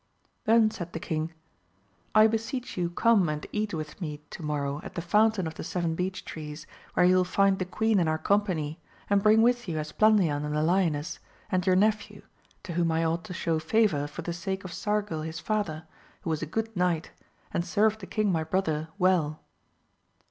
Then 0.45 0.71
said 0.71 0.93
the 0.93 0.99
king, 0.99 1.31
I 2.15 2.25
beseech 2.25 2.75
you 2.75 2.89
come 2.89 3.29
and 3.29 3.45
eat 3.51 3.71
with 3.71 4.01
me 4.01 4.19
to 4.31 4.41
morrow 4.41 4.81
at 4.83 4.95
the 4.95 4.99
Fountain 5.03 5.45
of 5.45 5.53
the 5.53 5.63
Seven 5.63 5.93
Beech 5.93 6.25
Trees, 6.25 6.65
where 6.95 7.05
you 7.05 7.17
will 7.17 7.23
find 7.23 7.59
the 7.59 7.65
queen 7.65 7.99
and 7.99 8.09
our 8.09 8.17
company, 8.17 8.79
and 9.11 9.21
bring 9.21 9.43
with 9.43 9.67
you 9.67 9.77
Esplandian 9.77 10.43
and 10.43 10.55
the 10.55 10.63
lioness, 10.63 11.19
and 11.51 11.67
your 11.67 11.75
nephew, 11.75 12.23
to 12.63 12.73
whom 12.73 12.91
I 12.91 13.03
ought 13.05 13.23
to 13.25 13.33
show 13.35 13.59
favour 13.59 14.07
for 14.07 14.23
the 14.23 14.31
ssike 14.33 14.63
of 14.63 14.73
Sargil 14.73 15.21
his 15.23 15.39
father, 15.39 15.83
who 16.23 16.31
was 16.31 16.41
a 16.41 16.47
good 16.47 16.75
knight, 16.75 17.11
and 17.53 17.63
served 17.63 17.99
the 17.99 18.07
king 18.07 18.31
my 18.31 18.43
brother 18.43 18.87
well. 18.97 19.39